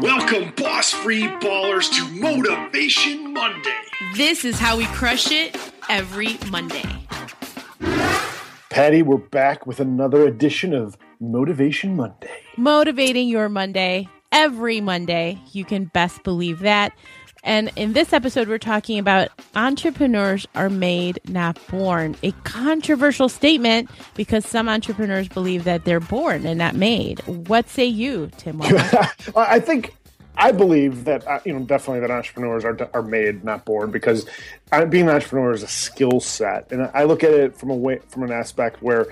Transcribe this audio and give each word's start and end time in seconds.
Welcome, 0.00 0.52
boss 0.56 0.92
free 0.92 1.22
ballers, 1.22 1.90
to 1.92 2.20
Motivation 2.20 3.32
Monday. 3.32 3.80
This 4.14 4.44
is 4.44 4.58
how 4.58 4.76
we 4.76 4.86
crush 4.86 5.30
it 5.30 5.56
every 5.88 6.38
Monday. 6.50 6.84
Patty, 8.70 9.02
we're 9.02 9.18
back 9.18 9.66
with 9.66 9.80
another 9.80 10.26
edition 10.26 10.74
of 10.74 10.96
Motivation 11.20 11.96
Monday. 11.96 12.40
Motivating 12.56 13.28
your 13.28 13.48
Monday 13.48 14.08
every 14.32 14.80
Monday. 14.80 15.38
You 15.52 15.64
can 15.64 15.84
best 15.86 16.22
believe 16.24 16.60
that. 16.60 16.92
And 17.44 17.70
in 17.76 17.92
this 17.92 18.12
episode, 18.12 18.48
we're 18.48 18.58
talking 18.58 18.98
about 18.98 19.28
entrepreneurs 19.54 20.46
are 20.54 20.70
made, 20.70 21.20
not 21.28 21.58
born. 21.68 22.16
A 22.22 22.32
controversial 22.42 23.28
statement 23.28 23.90
because 24.14 24.46
some 24.46 24.68
entrepreneurs 24.68 25.28
believe 25.28 25.64
that 25.64 25.84
they're 25.84 26.00
born 26.00 26.46
and 26.46 26.58
not 26.58 26.74
made. 26.74 27.20
What 27.26 27.68
say 27.68 27.84
you, 27.84 28.30
Tim? 28.38 28.60
I 29.36 29.60
think 29.60 29.94
I 30.36 30.52
believe 30.52 31.04
that 31.04 31.26
uh, 31.26 31.40
you 31.44 31.52
know 31.52 31.60
definitely 31.60 32.00
that 32.00 32.10
entrepreneurs 32.10 32.64
are 32.64 32.90
are 32.94 33.02
made, 33.02 33.44
not 33.44 33.64
born, 33.64 33.90
because 33.90 34.26
uh, 34.72 34.84
being 34.86 35.08
an 35.08 35.14
entrepreneur 35.14 35.52
is 35.52 35.62
a 35.62 35.68
skill 35.68 36.20
set, 36.20 36.72
and 36.72 36.90
I 36.94 37.04
look 37.04 37.22
at 37.22 37.32
it 37.32 37.56
from 37.56 37.70
a 37.70 37.76
way 37.76 38.00
from 38.08 38.24
an 38.24 38.32
aspect 38.32 38.82
where 38.82 39.06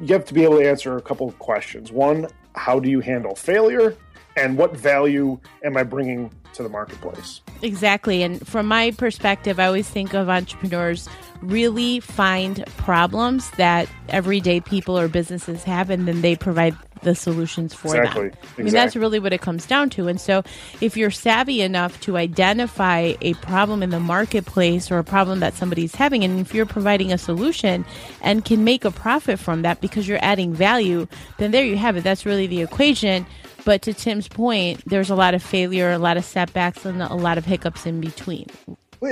you 0.00 0.12
have 0.14 0.24
to 0.26 0.34
be 0.34 0.44
able 0.44 0.58
to 0.58 0.68
answer 0.68 0.96
a 0.96 1.02
couple 1.02 1.28
of 1.28 1.38
questions. 1.38 1.90
One, 1.90 2.28
how 2.56 2.80
do 2.80 2.90
you 2.90 3.00
handle 3.00 3.34
failure? 3.34 3.96
and 4.36 4.58
what 4.58 4.76
value 4.76 5.38
am 5.64 5.76
I 5.76 5.82
bringing 5.82 6.30
to 6.52 6.62
the 6.62 6.68
marketplace? 6.68 7.40
Exactly. 7.62 8.22
And 8.22 8.46
from 8.46 8.66
my 8.66 8.90
perspective, 8.92 9.58
I 9.58 9.66
always 9.66 9.88
think 9.88 10.14
of 10.14 10.28
entrepreneurs 10.28 11.08
really 11.40 12.00
find 12.00 12.64
problems 12.76 13.50
that 13.52 13.88
everyday 14.08 14.60
people 14.60 14.98
or 14.98 15.08
businesses 15.08 15.64
have, 15.64 15.90
and 15.90 16.06
then 16.06 16.20
they 16.20 16.36
provide 16.36 16.76
the 17.02 17.14
solutions 17.14 17.74
for 17.74 17.96
exactly. 17.96 18.28
them. 18.30 18.38
I 18.58 18.62
mean, 18.62 18.72
that's 18.72 18.96
really 18.96 19.18
what 19.18 19.32
it 19.32 19.40
comes 19.40 19.66
down 19.66 19.90
to. 19.90 20.08
And 20.08 20.20
so, 20.20 20.42
if 20.80 20.96
you're 20.96 21.10
savvy 21.10 21.60
enough 21.60 22.00
to 22.02 22.16
identify 22.16 23.14
a 23.20 23.34
problem 23.34 23.82
in 23.82 23.90
the 23.90 24.00
marketplace 24.00 24.90
or 24.90 24.98
a 24.98 25.04
problem 25.04 25.40
that 25.40 25.54
somebody's 25.54 25.94
having, 25.94 26.24
and 26.24 26.40
if 26.40 26.54
you're 26.54 26.66
providing 26.66 27.12
a 27.12 27.18
solution 27.18 27.84
and 28.22 28.44
can 28.44 28.64
make 28.64 28.84
a 28.84 28.90
profit 28.90 29.38
from 29.38 29.62
that 29.62 29.80
because 29.80 30.08
you're 30.08 30.22
adding 30.22 30.52
value, 30.52 31.06
then 31.38 31.50
there 31.50 31.64
you 31.64 31.76
have 31.76 31.96
it. 31.96 32.04
That's 32.04 32.26
really 32.26 32.46
the 32.46 32.62
equation. 32.62 33.26
But 33.64 33.82
to 33.82 33.92
Tim's 33.92 34.28
point, 34.28 34.80
there's 34.86 35.10
a 35.10 35.16
lot 35.16 35.34
of 35.34 35.42
failure, 35.42 35.90
a 35.90 35.98
lot 35.98 36.16
of 36.16 36.24
setbacks, 36.24 36.84
and 36.84 37.02
a 37.02 37.14
lot 37.14 37.36
of 37.36 37.44
hiccups 37.44 37.84
in 37.84 38.00
between. 38.00 38.46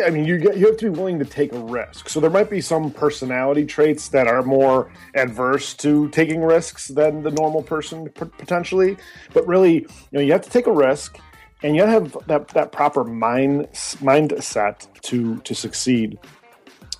I 0.02 0.10
mean, 0.10 0.24
you 0.24 0.38
get, 0.38 0.56
you 0.56 0.66
have 0.66 0.76
to 0.78 0.90
be 0.90 0.98
willing 0.98 1.18
to 1.18 1.24
take 1.24 1.52
a 1.52 1.58
risk. 1.58 2.08
So 2.08 2.20
there 2.20 2.30
might 2.30 2.50
be 2.50 2.60
some 2.60 2.90
personality 2.90 3.64
traits 3.64 4.08
that 4.08 4.26
are 4.26 4.42
more 4.42 4.90
adverse 5.14 5.74
to 5.74 6.08
taking 6.08 6.42
risks 6.42 6.88
than 6.88 7.22
the 7.22 7.30
normal 7.30 7.62
person 7.62 8.08
potentially. 8.10 8.96
But 9.32 9.46
really, 9.46 9.74
you 9.74 9.88
know, 10.12 10.20
you 10.20 10.32
have 10.32 10.42
to 10.42 10.50
take 10.50 10.66
a 10.66 10.72
risk, 10.72 11.18
and 11.62 11.76
you 11.76 11.84
have 11.84 12.16
that 12.26 12.48
that 12.48 12.72
proper 12.72 13.04
mind 13.04 13.68
mindset 14.00 14.86
to 15.02 15.36
to 15.38 15.54
succeed, 15.54 16.18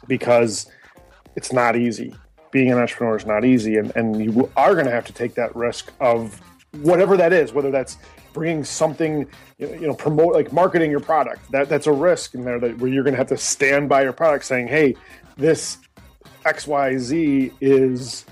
because 0.07 0.67
it's 1.37 1.53
not 1.53 1.77
easy. 1.77 2.15
Being 2.51 2.71
an 2.71 2.79
entrepreneur 2.79 3.17
is 3.17 3.27
not 3.27 3.45
easy, 3.45 3.77
and 3.77 3.93
and 3.97 4.25
you 4.25 4.51
are 4.57 4.75
going 4.75 4.87
to 4.87 4.93
have 4.93 5.07
to 5.07 5.13
take 5.13 5.35
that 5.35 5.55
risk 5.57 5.93
of 6.01 6.41
whatever 6.83 7.17
that 7.17 7.33
is, 7.33 7.53
whether 7.53 7.71
that's 7.71 7.97
bringing 8.33 8.65
something, 8.65 9.27
you 9.59 9.87
know, 9.87 9.95
promote 9.95 10.35
like 10.35 10.53
marketing 10.53 10.91
your 10.91 11.01
product. 11.01 11.51
That 11.53 11.69
that's 11.69 11.87
a 11.87 11.93
risk 11.93 12.35
in 12.35 12.45
there 12.45 12.59
that 12.59 12.79
where 12.79 12.91
you're 12.91 13.05
going 13.05 13.15
to 13.15 13.19
have 13.19 13.29
to 13.29 13.39
stand 13.39 13.89
by 13.89 14.03
your 14.03 14.13
product, 14.13 14.45
saying, 14.45 14.69
"Hey, 14.69 14.97
this 15.37 15.79
X 16.45 16.67
Y 16.67 16.99
Z 16.99 17.53
is 17.61 18.27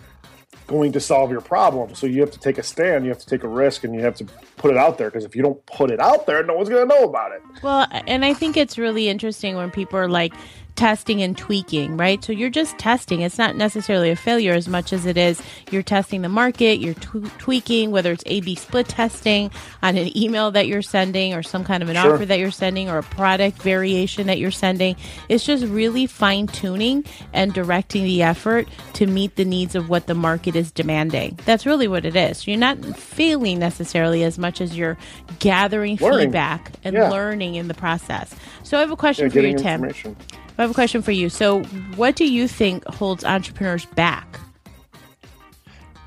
going 0.66 0.92
to 0.92 1.00
solve 1.00 1.30
your 1.30 1.40
problem." 1.40 1.94
So 1.94 2.06
you 2.06 2.20
have 2.20 2.30
to 2.32 2.38
take 2.38 2.58
a 2.58 2.62
stand, 2.62 3.04
you 3.04 3.10
have 3.10 3.20
to 3.20 3.26
take 3.26 3.44
a 3.44 3.48
risk, 3.48 3.84
and 3.84 3.94
you 3.94 4.00
have 4.00 4.16
to 4.16 4.26
put 4.56 4.70
it 4.70 4.76
out 4.76 4.98
there 4.98 5.10
because 5.10 5.24
if 5.24 5.34
you 5.34 5.42
don't 5.42 5.64
put 5.66 5.90
it 5.90 6.00
out 6.00 6.26
there, 6.26 6.42
no 6.44 6.54
one's 6.54 6.68
going 6.68 6.88
to 6.88 6.94
know 6.94 7.04
about 7.04 7.32
it. 7.32 7.42
Well, 7.62 7.86
and 8.06 8.24
I 8.24 8.34
think 8.34 8.56
it's 8.56 8.78
really 8.78 9.08
interesting 9.08 9.56
when 9.56 9.70
people 9.70 9.98
are 9.98 10.08
like 10.08 10.32
testing 10.74 11.22
and 11.22 11.36
tweaking, 11.36 11.96
right? 11.96 12.24
So 12.24 12.32
you're 12.32 12.50
just 12.50 12.78
testing. 12.78 13.20
It's 13.20 13.38
not 13.38 13.56
necessarily 13.56 14.10
a 14.10 14.16
failure 14.16 14.52
as 14.52 14.68
much 14.68 14.92
as 14.92 15.06
it 15.06 15.16
is 15.16 15.40
you're 15.70 15.82
testing 15.82 16.22
the 16.22 16.28
market, 16.28 16.80
you're 16.80 16.94
t- 16.94 17.30
tweaking, 17.38 17.90
whether 17.90 18.12
it's 18.12 18.24
A 18.26 18.40
B 18.40 18.54
split 18.54 18.88
testing 18.88 19.50
on 19.82 19.96
an 19.96 20.16
email 20.16 20.50
that 20.50 20.66
you're 20.66 20.82
sending 20.82 21.34
or 21.34 21.42
some 21.42 21.64
kind 21.64 21.82
of 21.82 21.88
an 21.88 21.96
sure. 21.96 22.14
offer 22.14 22.26
that 22.26 22.38
you're 22.38 22.50
sending 22.50 22.88
or 22.88 22.98
a 22.98 23.02
product 23.02 23.60
variation 23.62 24.26
that 24.26 24.38
you're 24.38 24.50
sending. 24.50 24.96
It's 25.28 25.44
just 25.44 25.64
really 25.64 26.06
fine 26.06 26.46
tuning 26.46 27.04
and 27.32 27.52
directing 27.52 28.04
the 28.04 28.22
effort 28.22 28.68
to 28.94 29.06
meet 29.06 29.36
the 29.36 29.44
needs 29.44 29.74
of 29.74 29.88
what 29.88 30.06
the 30.06 30.14
market 30.14 30.56
is 30.56 30.70
demanding. 30.70 31.38
That's 31.44 31.66
really 31.66 31.88
what 31.88 32.04
it 32.04 32.16
is. 32.16 32.46
You're 32.46 32.58
not 32.58 32.82
failing 32.96 33.58
necessarily 33.58 34.24
as 34.24 34.38
much 34.38 34.60
as 34.60 34.76
you're 34.76 34.96
gathering 35.38 35.96
learning. 35.96 36.28
feedback 36.28 36.72
and 36.84 36.94
yeah. 36.96 37.08
learning 37.08 37.54
in 37.54 37.68
the 37.68 37.74
process. 37.74 38.34
So 38.62 38.78
I 38.78 38.80
have 38.80 38.90
a 38.90 38.96
question 38.96 39.26
yeah, 39.26 39.32
for 39.32 39.40
you, 39.40 39.56
Tim. 39.56 40.16
I 40.58 40.62
have 40.62 40.70
a 40.70 40.74
question 40.74 41.02
for 41.02 41.12
you. 41.12 41.28
So, 41.28 41.62
what 41.96 42.14
do 42.14 42.30
you 42.30 42.46
think 42.46 42.84
holds 42.86 43.24
entrepreneurs 43.24 43.86
back? 43.86 44.38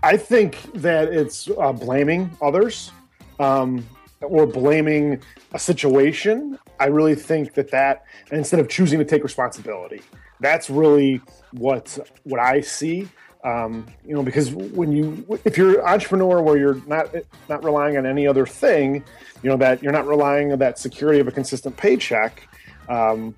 I 0.04 0.18
think 0.18 0.72
that 0.74 1.12
it's 1.12 1.50
uh, 1.50 1.74
blaming 1.74 2.30
others 2.42 2.92
um, 3.40 3.84
or 4.22 4.46
blaming 4.46 5.20
a 5.54 5.60
situation. 5.60 6.60
I 6.80 6.86
really 6.88 7.16
think 7.16 7.56
that 7.56 7.72
that 7.72 8.04
instead 8.32 8.60
of 8.60 8.70
choosing 8.70 9.00
to 9.00 9.06
take 9.06 9.24
responsibility, 9.24 10.02
that's 10.40 10.70
really 10.70 11.22
what 11.52 11.98
what 12.24 12.40
I 12.40 12.62
see. 12.62 13.08
Um, 13.44 13.88
you 14.06 14.14
know, 14.14 14.22
because 14.22 14.52
when 14.54 14.92
you 14.92 15.40
if 15.44 15.58
you're 15.58 15.80
an 15.80 15.88
entrepreneur 15.88 16.40
where 16.42 16.58
you're 16.58 16.82
not 16.86 17.14
not 17.50 17.64
relying 17.64 17.98
on 17.98 18.06
any 18.06 18.28
other 18.28 18.46
thing, 18.46 19.04
you 19.42 19.50
know 19.50 19.58
that 19.58 19.82
you're 19.82 19.92
not 19.92 20.08
relying 20.08 20.52
on 20.52 20.60
that 20.60 20.78
security 20.78 21.20
of 21.20 21.28
a 21.28 21.32
consistent 21.32 21.78
paycheck. 21.78 22.48
Um, 22.90 23.36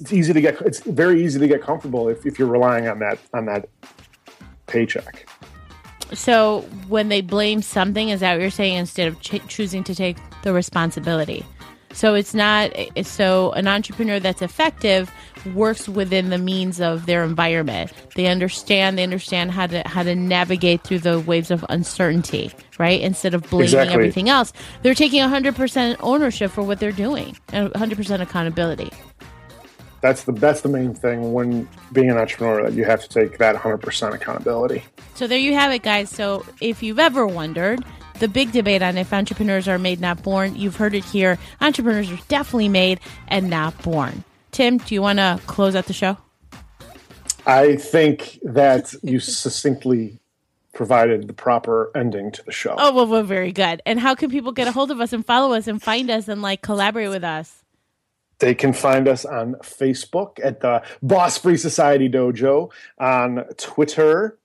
it's 0.00 0.12
easy 0.12 0.32
to 0.32 0.40
get 0.40 0.60
it's 0.62 0.80
very 0.80 1.24
easy 1.24 1.38
to 1.38 1.48
get 1.48 1.62
comfortable 1.62 2.08
if, 2.08 2.26
if 2.26 2.38
you're 2.38 2.48
relying 2.48 2.88
on 2.88 2.98
that 2.98 3.18
on 3.34 3.46
that 3.46 3.68
paycheck 4.66 5.28
so 6.12 6.60
when 6.88 7.08
they 7.08 7.20
blame 7.20 7.62
something 7.62 8.10
is 8.10 8.20
that 8.20 8.34
what 8.34 8.40
you're 8.40 8.50
saying 8.50 8.76
instead 8.76 9.08
of 9.08 9.20
ch- 9.20 9.46
choosing 9.48 9.82
to 9.82 9.94
take 9.94 10.16
the 10.42 10.52
responsibility 10.52 11.44
so 11.96 12.14
it's 12.14 12.34
not 12.34 12.72
so 13.04 13.52
an 13.52 13.66
entrepreneur 13.66 14.20
that's 14.20 14.42
effective 14.42 15.10
works 15.54 15.88
within 15.88 16.28
the 16.28 16.36
means 16.36 16.78
of 16.78 17.06
their 17.06 17.24
environment. 17.24 17.90
They 18.14 18.26
understand 18.26 18.98
they 18.98 19.02
understand 19.02 19.52
how 19.52 19.66
to 19.68 19.82
how 19.86 20.02
to 20.02 20.14
navigate 20.14 20.84
through 20.84 20.98
the 20.98 21.20
waves 21.20 21.50
of 21.50 21.64
uncertainty, 21.70 22.52
right? 22.78 23.00
Instead 23.00 23.32
of 23.32 23.48
blaming 23.48 23.64
exactly. 23.64 23.94
everything 23.94 24.28
else. 24.28 24.52
They're 24.82 24.94
taking 24.94 25.22
100% 25.22 25.96
ownership 26.00 26.50
for 26.50 26.62
what 26.62 26.80
they're 26.80 26.92
doing 26.92 27.34
and 27.52 27.70
100% 27.72 28.20
accountability 28.20 28.90
that's 30.00 30.24
the 30.24 30.32
that's 30.32 30.60
the 30.60 30.68
main 30.68 30.94
thing 30.94 31.32
when 31.32 31.68
being 31.92 32.10
an 32.10 32.18
entrepreneur 32.18 32.62
that 32.62 32.74
you 32.74 32.84
have 32.84 33.02
to 33.02 33.08
take 33.08 33.38
that 33.38 33.56
100% 33.56 34.14
accountability. 34.14 34.84
So 35.14 35.26
there 35.26 35.38
you 35.38 35.54
have 35.54 35.72
it 35.72 35.82
guys. 35.82 36.10
So 36.10 36.44
if 36.60 36.82
you've 36.82 36.98
ever 36.98 37.26
wondered 37.26 37.84
the 38.18 38.28
big 38.28 38.52
debate 38.52 38.82
on 38.82 38.96
if 38.96 39.12
entrepreneurs 39.12 39.68
are 39.68 39.78
made 39.78 40.00
not 40.00 40.22
born 40.22 40.56
you've 40.56 40.76
heard 40.76 40.94
it 40.94 41.04
here. 41.04 41.38
Entrepreneurs 41.60 42.10
are 42.10 42.18
definitely 42.28 42.68
made 42.68 43.00
and 43.28 43.50
not 43.50 43.80
born. 43.82 44.24
Tim 44.52 44.78
do 44.78 44.94
you 44.94 45.02
want 45.02 45.18
to 45.18 45.40
close 45.46 45.74
out 45.74 45.86
the 45.86 45.92
show? 45.92 46.16
I 47.46 47.76
think 47.76 48.38
that 48.42 48.94
you 49.02 49.20
succinctly 49.20 50.18
provided 50.72 51.26
the 51.26 51.32
proper 51.32 51.90
ending 51.94 52.30
to 52.30 52.44
the 52.44 52.52
show. 52.52 52.74
Oh 52.78 52.94
well, 52.94 53.06
well 53.06 53.22
very 53.22 53.50
good. 53.50 53.80
And 53.86 53.98
how 53.98 54.14
can 54.14 54.30
people 54.30 54.52
get 54.52 54.68
a 54.68 54.72
hold 54.72 54.90
of 54.90 55.00
us 55.00 55.12
and 55.12 55.24
follow 55.24 55.54
us 55.54 55.66
and 55.66 55.82
find 55.82 56.10
us 56.10 56.28
and 56.28 56.42
like 56.42 56.60
collaborate 56.60 57.08
with 57.08 57.24
us 57.24 57.64
they 58.38 58.54
can 58.54 58.72
find 58.72 59.08
us 59.08 59.24
on 59.24 59.54
Facebook 59.62 60.38
at 60.42 60.60
the 60.60 60.82
Boss 61.02 61.38
Free 61.38 61.56
Society 61.56 62.08
Dojo, 62.08 62.70
on 62.98 63.44
Twitter. 63.56 64.38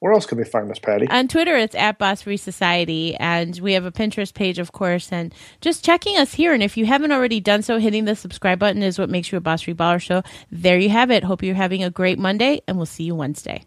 Where 0.00 0.12
else 0.14 0.24
can 0.24 0.38
they 0.38 0.44
find 0.44 0.70
us, 0.70 0.78
Patty? 0.78 1.06
On 1.08 1.28
Twitter, 1.28 1.56
it's 1.58 1.74
at 1.74 1.98
Boss 1.98 2.22
Free 2.22 2.38
Society, 2.38 3.14
and 3.16 3.58
we 3.60 3.74
have 3.74 3.84
a 3.84 3.92
Pinterest 3.92 4.32
page, 4.32 4.58
of 4.58 4.72
course. 4.72 5.12
And 5.12 5.34
just 5.60 5.84
checking 5.84 6.16
us 6.16 6.32
here, 6.32 6.54
and 6.54 6.62
if 6.62 6.78
you 6.78 6.86
haven't 6.86 7.12
already 7.12 7.38
done 7.38 7.60
so, 7.60 7.78
hitting 7.78 8.06
the 8.06 8.16
subscribe 8.16 8.58
button 8.58 8.82
is 8.82 8.98
what 8.98 9.10
makes 9.10 9.30
you 9.30 9.36
a 9.36 9.42
Boss 9.42 9.62
Free 9.62 9.74
Baller 9.74 10.00
Show. 10.00 10.22
There 10.50 10.78
you 10.78 10.88
have 10.88 11.10
it. 11.10 11.22
Hope 11.22 11.42
you're 11.42 11.54
having 11.54 11.84
a 11.84 11.90
great 11.90 12.18
Monday, 12.18 12.62
and 12.66 12.78
we'll 12.78 12.86
see 12.86 13.04
you 13.04 13.14
Wednesday. 13.14 13.64